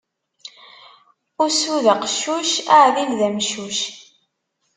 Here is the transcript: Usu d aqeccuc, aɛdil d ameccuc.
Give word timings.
Usu 1.45 1.75
d 1.85 1.87
aqeccuc, 1.93 2.51
aɛdil 2.77 3.11
d 3.19 3.21
ameccuc. 3.27 3.77